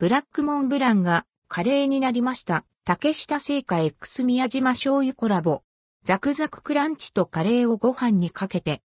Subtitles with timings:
[0.00, 2.64] ブラックモンブランがカレーになりました。
[2.84, 5.64] 竹下製菓 X 宮島醤油コラボ。
[6.04, 8.80] ザクザククランチとカレーをご飯にかけて。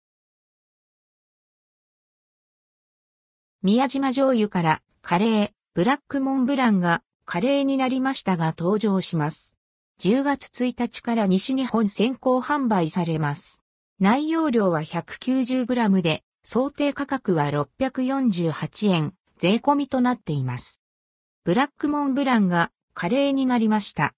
[3.63, 9.59] 宮島醤油からカレー、ブラックモンブランがカレーになりましたが登場します。
[10.01, 13.63] 10月1日から西日本先行販売されます。
[14.01, 20.82] 内容量は 190g で、想定価格は648円、税込みとなっています。
[21.45, 24.15] ブラックモンブランがカレーになりました。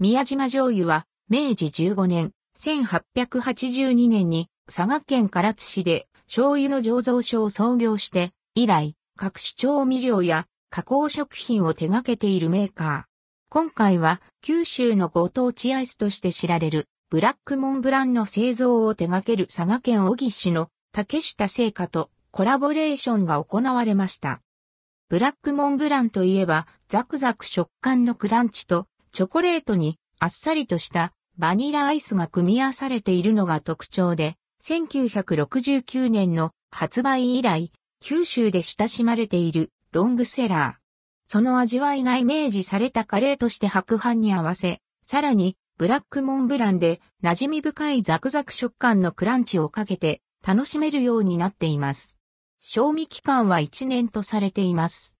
[0.00, 13.02] 宮島醤油は明治15年、1882年に佐賀県唐津市で醤油の醸造所を創業して、以来、各種調味料や加工食品を手掛けているメーカー。
[13.50, 24.40] 今回は九州のご当地アイスとして知られるブラックモンブランの製造を手掛ける佐賀県小木市の竹下製菓とコラボレーションが行われました。
[25.10, 41.30] ブラックモンブランといえばザクザク食感のクランチとチョコレートにあっさりとしたバニラアイスが組み合わされているのが特徴で、1969年の発売以来、九州で親しまれているロングセラー。
[41.30, 52.17] その味わいがイメージされたカレーとして白飯に合わせ、さらにブラックモンブランで馴染み深いザクザク食感のクランチをかけて楽しめるようになっています。
[52.60, 55.14] 賞味期間は1年とされています。